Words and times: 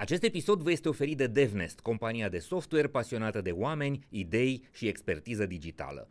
Acest 0.00 0.22
episod 0.22 0.62
vă 0.62 0.70
este 0.70 0.88
oferit 0.88 1.16
de 1.16 1.26
DevNest, 1.26 1.80
compania 1.80 2.28
de 2.28 2.38
software 2.38 2.86
pasionată 2.86 3.40
de 3.40 3.50
oameni, 3.50 4.06
idei 4.08 4.68
și 4.72 4.86
expertiză 4.86 5.46
digitală. 5.46 6.08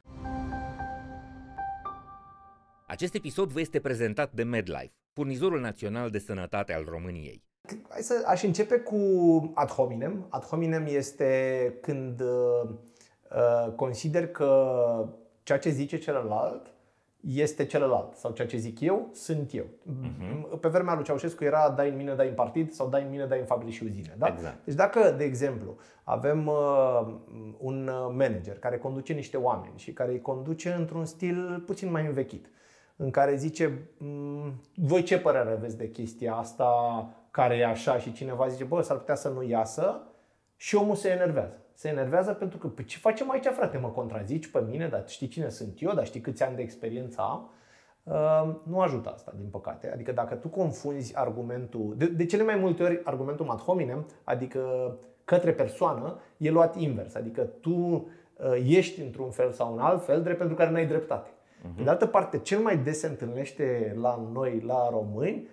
Acest 2.87 3.13
episod 3.13 3.51
vă 3.51 3.59
este 3.59 3.79
prezentat 3.79 4.31
de 4.31 4.43
MedLife, 4.43 4.93
furnizorul 5.13 5.59
național 5.59 6.09
de 6.09 6.19
sănătate 6.19 6.73
al 6.73 6.85
României. 6.89 7.43
Hai 7.89 8.01
să 8.01 8.23
aș 8.25 8.43
începe 8.43 8.77
cu 8.77 8.97
ad 9.55 9.69
hominem. 9.69 10.27
Ad 10.29 10.43
hominem 10.43 10.85
este 10.85 11.73
când 11.81 12.21
uh, 12.21 12.69
uh, 13.31 13.73
consider 13.75 14.27
că 14.27 15.09
ceea 15.43 15.59
ce 15.59 15.69
zice 15.69 15.97
celălalt 15.97 16.73
este 17.21 17.65
celălalt 17.65 18.15
sau 18.15 18.31
ceea 18.31 18.47
ce 18.47 18.57
zic 18.57 18.79
eu, 18.79 19.09
sunt 19.13 19.53
eu. 19.53 19.63
Uh-huh. 19.63 20.59
Pe 20.59 20.67
vremea 20.67 20.95
lui 20.95 21.03
Ceaușescu 21.03 21.43
era 21.43 21.69
dai 21.69 21.89
în 21.89 21.95
mine, 21.95 22.13
dai 22.13 22.27
în 22.27 22.33
partid 22.33 22.71
sau 22.71 22.89
dai 22.89 23.03
în 23.03 23.09
mine, 23.09 23.25
dai 23.25 23.39
în 23.39 23.45
fabrici 23.45 23.73
și 23.73 23.83
uzine. 23.83 24.15
Da? 24.17 24.27
Exact. 24.27 24.65
Deci 24.65 24.75
dacă, 24.75 25.13
de 25.17 25.23
exemplu, 25.23 25.75
avem 26.03 26.47
uh, 26.47 27.15
un 27.57 27.89
manager 28.11 28.59
care 28.59 28.77
conduce 28.77 29.13
niște 29.13 29.37
oameni 29.37 29.73
și 29.75 29.93
care 29.93 30.11
îi 30.11 30.21
conduce 30.21 30.71
într-un 30.71 31.05
stil 31.05 31.63
puțin 31.65 31.91
mai 31.91 32.05
învechit, 32.05 32.49
în 32.95 33.09
care 33.09 33.35
zice, 33.35 33.89
voi 34.75 35.03
ce 35.03 35.19
părere 35.19 35.51
aveți 35.51 35.77
de 35.77 35.89
chestia 35.89 36.33
asta 36.33 36.69
care 37.31 37.55
e 37.55 37.65
așa 37.65 37.97
și 37.97 38.13
cineva 38.13 38.47
zice, 38.47 38.63
bă, 38.63 38.81
s-ar 38.81 38.97
putea 38.97 39.15
să 39.15 39.29
nu 39.29 39.43
iasă 39.43 40.01
și 40.55 40.75
omul 40.75 40.95
se 40.95 41.09
enervează 41.09 41.61
se 41.77 41.87
enervează 41.87 42.33
pentru 42.33 42.57
că, 42.57 42.67
păi 42.67 42.83
ce 42.85 42.97
facem 42.97 43.31
aici, 43.31 43.45
frate? 43.45 43.77
Mă 43.77 43.87
contrazici 43.87 44.51
pe 44.51 44.59
mine, 44.69 44.87
dar 44.87 45.03
știi 45.07 45.27
cine 45.27 45.49
sunt 45.49 45.81
eu, 45.81 45.93
dar 45.93 46.05
știi 46.05 46.21
câți 46.21 46.43
ani 46.43 46.55
de 46.55 46.61
experiență 46.61 47.21
am? 47.21 47.51
Uh, 48.03 48.55
nu 48.63 48.79
ajută 48.79 49.09
asta, 49.09 49.33
din 49.35 49.47
păcate. 49.49 49.91
Adică 49.93 50.11
dacă 50.11 50.35
tu 50.35 50.47
confunzi 50.47 51.17
argumentul, 51.17 51.93
de, 51.97 52.05
de 52.05 52.25
cele 52.25 52.43
mai 52.43 52.55
multe 52.55 52.83
ori 52.83 53.01
argumentul 53.03 53.49
ad 53.49 53.59
hominem, 53.59 54.05
adică 54.23 54.61
către 55.23 55.51
persoană, 55.51 56.19
e 56.37 56.49
luat 56.49 56.75
invers. 56.75 57.15
Adică 57.15 57.41
tu 57.41 57.71
uh, 57.73 58.05
ești 58.67 59.01
într-un 59.01 59.29
fel 59.29 59.51
sau 59.51 59.73
un 59.73 59.79
alt 59.79 60.05
fel, 60.05 60.21
drept 60.21 60.37
pentru 60.37 60.55
care 60.55 60.69
nu 60.69 60.75
ai 60.75 60.87
dreptate. 60.87 61.29
Uh-huh. 61.29 61.75
Pe 61.75 61.83
de 61.83 61.89
altă 61.89 62.05
parte, 62.05 62.39
cel 62.39 62.59
mai 62.59 62.77
des 62.77 62.99
se 62.99 63.07
întâlnește 63.07 63.95
la 64.01 64.29
noi, 64.33 64.59
la 64.65 64.89
români, 64.89 65.47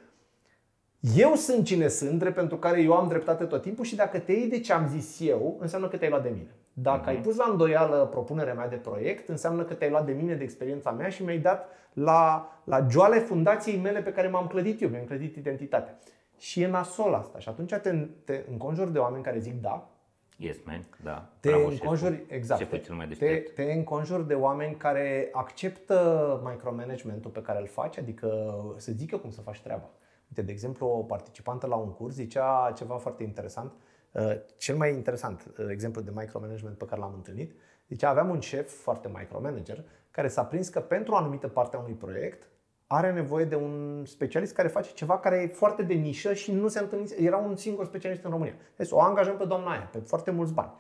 eu 1.17 1.35
sunt 1.35 1.65
cine 1.65 1.89
sunt, 1.89 2.19
drept 2.19 2.35
pentru 2.35 2.57
care 2.57 2.81
eu 2.81 2.93
am 2.93 3.09
dreptate 3.09 3.45
tot 3.45 3.63
timpul 3.63 3.85
și 3.85 3.97
dacă 3.97 4.19
te 4.19 4.33
iei 4.33 4.49
de 4.49 4.61
ce 4.61 4.73
am 4.73 4.89
zis 4.89 5.21
eu, 5.21 5.57
înseamnă 5.61 5.89
că 5.89 5.97
te-ai 5.97 6.11
luat 6.11 6.23
de 6.23 6.29
mine. 6.29 6.55
Dacă 6.73 7.05
uh-huh. 7.05 7.15
ai 7.15 7.21
pus 7.21 7.37
la 7.37 7.49
îndoială 7.51 8.09
propunerea 8.11 8.55
mea 8.55 8.69
de 8.69 8.77
proiect, 8.77 9.29
înseamnă 9.29 9.63
că 9.63 9.75
te-ai 9.75 9.91
luat 9.91 10.07
de 10.07 10.13
mine, 10.13 10.35
de 10.35 10.43
experiența 10.43 10.91
mea 10.91 11.09
și 11.09 11.23
mi-ai 11.23 11.39
dat 11.39 11.69
la, 11.93 12.53
la 12.65 12.87
joale 12.91 13.19
fundației 13.19 13.81
mele 13.81 14.03
pe 14.03 14.13
care 14.13 14.29
m-am 14.29 14.47
clădit 14.47 14.83
eu, 14.83 14.89
mi-am 14.89 15.05
clădit 15.05 15.37
identitatea. 15.37 15.99
Și 16.39 16.61
e 16.61 16.67
nasol 16.67 17.15
asta. 17.15 17.39
Și 17.39 17.49
atunci 17.49 17.75
te, 17.75 17.91
te 18.25 18.45
înconjuri 18.51 18.93
de 18.93 18.99
oameni 18.99 19.25
care 19.25 19.39
zic 19.39 19.61
da. 19.61 19.89
Yes, 20.37 20.57
man, 20.65 20.85
da. 21.03 21.29
Te 21.41 21.53
înconjuri, 21.53 22.25
exact. 22.29 22.71
Ce 22.71 22.79
cel 22.79 22.95
mai 22.95 23.07
te, 23.07 23.43
te 23.55 23.63
înconjuri 23.63 24.27
de 24.27 24.35
oameni 24.35 24.75
care 24.75 25.29
acceptă 25.33 26.41
micromanagementul 26.45 27.31
pe 27.31 27.43
care 27.43 27.61
îl 27.61 27.67
faci, 27.67 27.99
adică 27.99 28.55
să 28.77 28.93
zică 28.93 29.17
cum 29.17 29.31
să 29.31 29.41
faci 29.41 29.61
treaba. 29.61 29.91
Uite, 30.37 30.47
de 30.47 30.53
exemplu, 30.53 30.87
o 30.87 31.03
participantă 31.03 31.67
la 31.67 31.75
un 31.75 31.93
curs 31.93 32.15
zicea 32.15 32.73
ceva 32.77 32.97
foarte 32.97 33.23
interesant. 33.23 33.73
Uh, 34.13 34.33
cel 34.57 34.77
mai 34.77 34.93
interesant 34.93 35.45
uh, 35.59 35.67
exemplu 35.71 36.01
de 36.01 36.11
micromanagement 36.15 36.77
pe 36.77 36.85
care 36.85 37.01
l-am 37.01 37.13
întâlnit, 37.15 37.55
zicea 37.89 38.09
aveam 38.09 38.29
un 38.29 38.41
șef 38.41 38.83
foarte 38.83 39.11
micromanager 39.15 39.85
care 40.11 40.29
s-a 40.29 40.45
prins 40.45 40.69
că 40.69 40.81
pentru 40.81 41.13
o 41.13 41.17
anumită 41.17 41.49
parte 41.49 41.77
a 41.77 41.79
unui 41.79 41.93
proiect 41.93 42.49
are 42.87 43.13
nevoie 43.13 43.45
de 43.45 43.55
un 43.55 44.05
specialist 44.07 44.55
care 44.55 44.69
face 44.69 44.91
ceva 44.93 45.19
care 45.19 45.37
e 45.43 45.47
foarte 45.47 45.83
de 45.83 45.95
nișă 45.95 46.35
și 46.35 46.53
nu 46.53 46.69
se 46.69 46.79
întâlnise. 46.79 47.23
Era 47.23 47.37
un 47.37 47.57
singur 47.57 47.85
specialist 47.85 48.25
în 48.25 48.31
România. 48.31 48.55
Deci 48.77 48.91
o 48.91 49.01
angajăm 49.01 49.37
pe 49.37 49.45
doamna 49.45 49.71
aia, 49.71 49.89
pe 49.93 49.99
foarte 49.99 50.31
mulți 50.31 50.53
bani. 50.53 50.73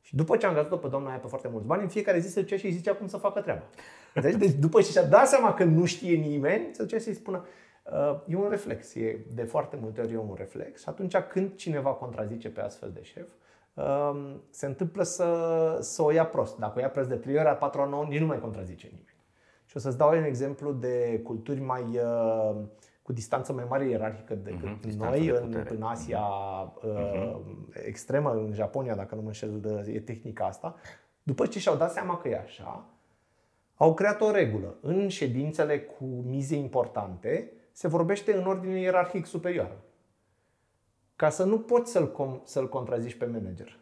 Și 0.00 0.16
după 0.16 0.36
ce 0.36 0.46
a 0.46 0.48
angajat-o 0.48 0.76
pe 0.76 0.88
doamna 0.88 1.08
aia 1.08 1.18
pe 1.18 1.26
foarte 1.26 1.48
mulți 1.48 1.66
bani, 1.66 1.82
în 1.82 1.88
fiecare 1.88 2.18
zi 2.18 2.28
se 2.28 2.40
ducea 2.40 2.56
și 2.56 2.66
îi 2.66 2.72
zicea 2.72 2.94
cum 2.94 3.06
să 3.06 3.16
facă 3.16 3.40
treaba. 3.40 3.62
Deci, 4.14 4.34
deci 4.34 4.52
după 4.52 4.80
ce 4.80 4.90
și-a 4.90 5.04
dat 5.04 5.28
seama 5.28 5.54
că 5.54 5.64
nu 5.64 5.84
știe 5.84 6.16
nimeni, 6.16 6.68
se 6.72 6.82
ducea 6.82 6.98
să-i 6.98 7.14
spună 7.14 7.44
E 8.26 8.36
un 8.36 8.48
reflex, 8.48 8.94
e, 8.94 9.18
de 9.34 9.42
foarte 9.42 9.78
multe 9.80 10.00
ori 10.00 10.12
e 10.12 10.16
un 10.16 10.34
reflex 10.36 10.80
și 10.80 10.88
atunci 10.88 11.16
când 11.16 11.54
cineva 11.54 11.90
contrazice 11.90 12.50
pe 12.50 12.60
astfel 12.60 12.90
de 12.94 13.02
șef, 13.02 13.26
um, 13.74 14.42
se 14.50 14.66
întâmplă 14.66 15.02
să, 15.02 15.78
să 15.80 16.02
o 16.02 16.10
ia 16.10 16.26
prost. 16.26 16.58
Dacă 16.58 16.78
o 16.78 16.80
ia 16.80 16.90
prost 16.90 17.08
de 17.08 17.16
3 17.16 17.36
ori, 17.36 17.46
a 17.46 17.54
4 17.54 17.80
ori, 17.80 17.90
9, 17.90 18.04
nici 18.04 18.20
nu 18.20 18.26
mai 18.26 18.40
contrazice 18.40 18.86
nimeni. 18.86 19.16
Și 19.66 19.76
o 19.76 19.80
să-ți 19.80 19.98
dau 19.98 20.16
un 20.16 20.24
exemplu 20.24 20.72
de 20.72 21.20
culturi 21.24 21.60
mai 21.60 21.82
uh, 21.82 22.56
cu 23.02 23.12
distanță 23.12 23.52
mai 23.52 23.66
mare 23.68 23.88
ierarhică 23.88 24.34
decât 24.34 24.86
uh-huh, 24.86 24.96
noi, 24.96 25.20
de 25.20 25.30
în, 25.30 25.66
în 25.68 25.82
Asia 25.82 26.22
uh-huh. 26.22 27.40
extremă, 27.86 28.30
în 28.30 28.52
Japonia, 28.52 28.94
dacă 28.94 29.14
nu 29.14 29.20
mă 29.20 29.26
înșel, 29.26 29.84
e 29.86 30.00
tehnica 30.00 30.44
asta. 30.44 30.74
După 31.22 31.46
ce 31.46 31.58
și-au 31.58 31.76
dat 31.76 31.92
seama 31.92 32.18
că 32.18 32.28
e 32.28 32.38
așa, 32.38 32.84
au 33.76 33.94
creat 33.94 34.20
o 34.20 34.30
regulă. 34.30 34.76
În 34.80 35.08
ședințele 35.08 35.80
cu 35.80 36.04
mize 36.04 36.56
importante, 36.56 37.52
se 37.78 37.88
vorbește 37.88 38.34
în 38.34 38.46
ordine 38.46 38.80
ierarhic 38.80 39.26
superioară. 39.26 39.76
Ca 41.16 41.28
să 41.28 41.44
nu 41.44 41.58
poți 41.58 41.92
să-l, 41.92 42.10
com- 42.12 42.42
să-l 42.44 42.68
contrazici 42.68 43.14
pe 43.14 43.24
manager. 43.24 43.78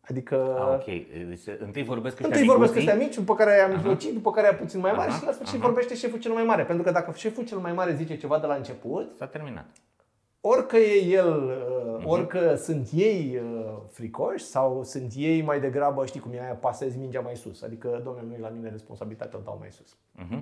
Adică... 0.00 0.56
Ah, 0.58 0.74
ok. 0.74 0.84
Deci, 1.28 1.40
întâi 1.58 1.84
vorbesc 1.84 2.20
ăștia 2.20 2.36
Întâi 2.36 2.46
vorbesc 2.46 2.76
ăștia 2.76 2.94
mici, 2.94 3.14
după 3.14 3.34
care 3.34 3.50
aia 3.50 3.68
mijlocii, 3.68 4.12
după 4.12 4.30
care 4.30 4.46
aia 4.46 4.56
puțin 4.56 4.80
mai 4.80 4.92
mare 4.92 5.10
aha, 5.10 5.18
și 5.18 5.24
la 5.24 5.32
sfârșit 5.32 5.58
aha. 5.58 5.66
vorbește 5.66 5.94
șeful 5.94 6.18
cel 6.18 6.32
mai 6.32 6.42
mare. 6.42 6.64
Pentru 6.64 6.84
că 6.84 6.90
dacă 6.90 7.12
șeful 7.14 7.44
cel 7.44 7.58
mai 7.58 7.72
mare 7.72 7.94
zice 7.94 8.16
ceva 8.16 8.38
de 8.38 8.46
la 8.46 8.54
început... 8.54 9.16
S-a 9.16 9.26
terminat. 9.26 9.66
Orică 10.40 10.76
e 10.76 11.04
el, 11.04 11.50
uh-huh. 11.50 12.04
orică 12.04 12.54
sunt 12.54 12.88
ei 12.92 13.40
uh, 13.42 13.76
fricoși 13.90 14.44
sau 14.44 14.84
sunt 14.84 15.12
ei 15.16 15.42
mai 15.42 15.60
degrabă, 15.60 16.06
știi 16.06 16.20
cum 16.20 16.32
e 16.32 16.40
aia, 16.40 16.54
pasezi 16.54 16.98
mingea 16.98 17.20
mai 17.20 17.36
sus. 17.36 17.62
Adică, 17.62 18.00
domnule, 18.04 18.26
nu 18.28 18.34
e 18.34 18.38
la 18.38 18.48
mine 18.48 18.70
responsabilitatea, 18.70 19.38
o 19.38 19.42
dau 19.44 19.56
mai 19.60 19.70
sus. 19.70 19.96
Uh-huh. 20.18 20.40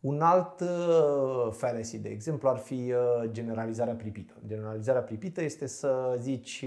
Un 0.00 0.20
alt 0.20 0.60
uh, 0.60 1.52
fallacy, 1.52 1.98
de 1.98 2.08
exemplu, 2.08 2.48
ar 2.48 2.56
fi 2.56 2.92
uh, 2.92 3.30
generalizarea 3.30 3.94
pripită. 3.94 4.34
Generalizarea 4.46 5.02
pripită 5.02 5.42
este 5.42 5.66
să 5.66 6.16
zici 6.18 6.64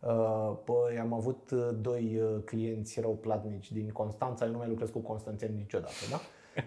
uh, 0.00 0.56
Păi, 0.64 0.98
am 1.00 1.12
avut 1.12 1.52
doi 1.80 2.20
clienți 2.44 3.00
rău 3.00 3.14
platnici 3.14 3.72
din 3.72 3.90
Constanța, 3.90 4.44
eu 4.44 4.50
nu 4.50 4.58
mai 4.58 4.68
lucrez 4.68 4.90
cu 4.90 4.98
constanțeni 4.98 5.56
niciodată, 5.56 5.92
da? 6.10 6.20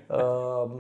Uh, 0.10 0.72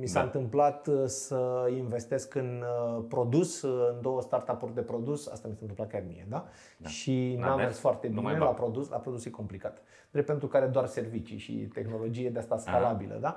mi 0.00 0.06
s-a 0.06 0.18
da. 0.18 0.24
întâmplat 0.24 0.86
uh, 0.86 1.02
să 1.04 1.70
investesc 1.76 2.34
în 2.34 2.62
uh, 2.62 3.04
produs, 3.08 3.62
în 3.62 3.98
două 4.00 4.20
startup-uri 4.20 4.74
de 4.74 4.80
produs, 4.80 5.26
asta 5.26 5.48
mi 5.48 5.54
s-a 5.54 5.60
întâmplat 5.60 5.88
chiar 5.88 6.02
mie, 6.06 6.26
da? 6.28 6.46
da. 6.76 6.88
Și 6.88 7.36
n-a 7.38 7.56
mers 7.56 7.78
foarte 7.78 8.08
bine 8.08 8.38
la 8.38 8.46
produs, 8.46 8.88
la 8.88 8.96
produs 8.96 9.24
e 9.24 9.30
complicat. 9.30 9.82
Drept 10.10 10.26
pentru 10.26 10.46
care 10.46 10.66
doar 10.66 10.86
servicii 10.86 11.38
și 11.38 11.52
tehnologie 11.52 12.30
de 12.30 12.38
asta 12.38 12.56
scalabilă, 12.56 13.18
da? 13.20 13.36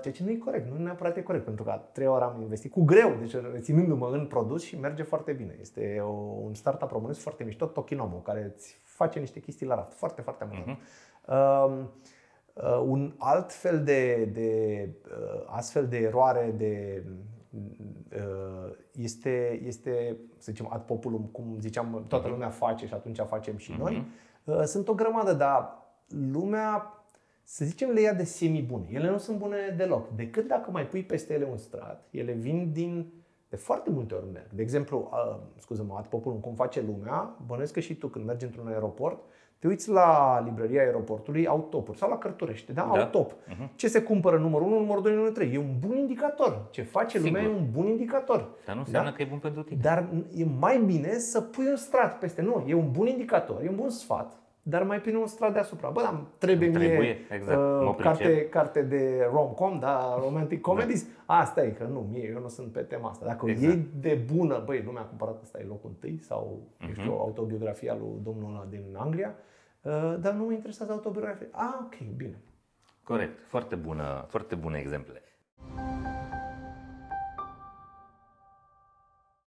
Ceea 0.00 0.14
ce 0.14 0.24
nu 0.24 0.30
e 0.30 0.36
corect, 0.36 0.70
nu 0.70 0.82
neapărat 0.82 1.16
e 1.16 1.22
corect, 1.22 1.44
pentru 1.44 1.64
că 1.64 1.80
trei 1.92 2.06
ori 2.06 2.24
am 2.24 2.40
investit 2.40 2.72
cu 2.72 2.84
greu, 2.84 3.16
deci 3.20 3.34
reținându-mă 3.52 4.10
în 4.12 4.26
produs 4.26 4.62
și 4.62 4.78
merge 4.78 5.02
foarte 5.02 5.32
bine. 5.32 5.56
Este 5.60 6.00
o, 6.00 6.10
un 6.44 6.54
startup 6.54 6.90
românesc 6.90 7.20
foarte 7.20 7.44
mișto, 7.44 7.66
Tokinomo, 7.66 8.16
care 8.16 8.52
îți 8.54 8.80
face 8.82 9.18
niște 9.18 9.40
chestii 9.40 9.66
la 9.66 9.74
raft, 9.74 9.92
foarte, 9.92 10.20
foarte 10.20 10.48
mult. 10.50 10.64
Uh-huh. 10.64 10.76
Uh, 10.76 11.08
Uh, 11.28 11.80
un 12.86 13.14
alt 13.18 13.52
fel 13.52 13.84
de, 13.84 14.30
de 14.32 14.88
uh, 15.04 15.42
astfel 15.46 15.86
de 15.86 15.96
eroare 15.96 16.54
de, 16.56 17.04
uh, 18.12 18.72
este, 18.94 19.60
este, 19.66 20.16
să 20.38 20.52
zicem, 20.52 20.68
ad 20.72 20.80
populum, 20.80 21.28
cum 21.32 21.56
ziceam, 21.60 22.04
toată 22.08 22.24
mhm. 22.24 22.32
lumea 22.32 22.50
face 22.50 22.86
și 22.86 22.94
atunci 22.94 23.18
facem 23.18 23.56
și 23.56 23.74
noi. 23.78 24.06
Uh-huh. 24.06 24.64
Sunt 24.64 24.88
o 24.88 24.94
grămadă, 24.94 25.32
dar 25.32 25.86
lumea, 26.32 27.02
să 27.42 27.64
zicem, 27.64 27.90
le 27.90 28.00
ia 28.00 28.12
de 28.12 28.24
semi-bune. 28.24 28.86
Ele 28.90 29.10
nu 29.10 29.18
sunt 29.18 29.38
bune 29.38 29.74
deloc, 29.76 30.08
decât 30.08 30.46
dacă 30.46 30.70
mai 30.70 30.86
pui 30.86 31.04
peste 31.04 31.34
ele 31.34 31.44
un 31.50 31.56
strat. 31.56 32.06
Ele 32.10 32.32
vin 32.32 32.72
din 32.72 33.12
de 33.48 33.56
foarte 33.56 33.90
multe 33.90 34.14
ori 34.14 34.26
merg. 34.32 34.50
De 34.52 34.62
exemplu, 34.62 35.10
uh, 35.12 35.38
scuză-mă, 35.56 35.94
ad 35.96 36.06
populum, 36.06 36.38
cum 36.38 36.54
face 36.54 36.80
lumea, 36.80 37.36
bănuiesc 37.46 37.72
că 37.72 37.80
și 37.80 37.94
tu 37.94 38.08
când 38.08 38.24
mergi 38.24 38.44
într-un 38.44 38.66
aeroport, 38.66 39.22
te 39.58 39.66
uiți 39.66 39.88
la 39.90 40.40
librăria 40.44 40.80
aeroportului, 40.80 41.46
au 41.46 41.66
topuri 41.70 41.98
sau 41.98 42.08
la 42.08 42.18
Cărturești, 42.18 42.72
da? 42.72 42.90
da. 42.94 43.00
Au 43.00 43.08
top. 43.08 43.32
Uh-huh. 43.32 43.68
Ce 43.74 43.88
se 43.88 44.02
cumpără 44.02 44.38
numărul 44.38 44.66
1, 44.66 44.78
numărul 44.78 45.02
2, 45.02 45.12
numărul 45.12 45.34
3. 45.34 45.54
E 45.54 45.58
un 45.58 45.74
bun 45.78 45.96
indicator. 45.96 46.66
Ce 46.70 46.82
face 46.82 47.18
Sigur. 47.18 47.32
lumea 47.32 47.50
e 47.50 47.54
un 47.54 47.70
bun 47.70 47.86
indicator. 47.86 48.48
Dar 48.64 48.74
nu 48.74 48.80
înseamnă 48.80 49.10
da? 49.10 49.16
că 49.16 49.22
e 49.22 49.24
bun 49.24 49.38
pentru 49.38 49.62
tine. 49.62 49.80
Dar 49.82 50.08
e 50.36 50.44
mai 50.58 50.78
bine 50.78 51.12
să 51.12 51.40
pui 51.40 51.66
un 51.66 51.76
strat 51.76 52.18
peste. 52.18 52.42
Nu, 52.42 52.64
e 52.66 52.74
un 52.74 52.90
bun 52.90 53.06
indicator, 53.06 53.62
e 53.62 53.68
un 53.68 53.76
bun 53.76 53.90
sfat 53.90 54.38
dar 54.62 54.82
mai 54.82 55.00
pune 55.00 55.16
un 55.16 55.26
strat 55.26 55.52
deasupra. 55.52 55.88
Bă, 55.88 56.00
dar 56.02 56.24
trebuie, 56.38 56.70
trebuie 56.70 56.98
mie 56.98 57.16
exact. 57.30 57.58
uh, 57.58 57.96
carte, 57.98 58.48
carte 58.48 58.82
de 58.82 59.28
rom-com, 59.32 59.78
da, 59.78 60.18
romantic 60.20 60.60
comedies. 60.60 61.04
Da. 61.04 61.34
Asta 61.38 61.64
e, 61.64 61.68
că 61.68 61.84
nu, 61.84 62.08
mie, 62.12 62.30
eu 62.34 62.40
nu 62.40 62.48
sunt 62.48 62.72
pe 62.72 62.80
tema 62.80 63.08
asta. 63.08 63.26
Dacă 63.26 63.50
exact. 63.50 63.72
e 63.72 63.84
de 64.00 64.24
bună, 64.34 64.62
băi, 64.64 64.82
lumea 64.84 65.02
a 65.02 65.04
cumpărat 65.04 65.42
asta 65.42 65.58
e 65.60 65.64
locul 65.64 65.90
întâi 65.90 66.18
sau, 66.18 66.60
uh-huh. 66.80 66.92
știu, 66.92 67.10
mhm. 67.10 67.20
autobiografia 67.20 67.94
lui 67.94 68.20
domnul 68.22 68.50
ăla 68.54 68.66
din 68.70 68.96
Anglia, 68.96 69.34
uh, 69.82 70.16
dar 70.20 70.32
nu 70.32 70.44
mă 70.44 70.52
interesează 70.52 70.92
autobiografia. 70.92 71.46
Ah, 71.50 71.74
ok, 71.80 72.16
bine. 72.16 72.42
Corect, 73.02 73.38
foarte 73.46 73.74
bună, 73.74 74.24
foarte 74.28 74.54
bune 74.54 74.78
exemple. 74.78 75.22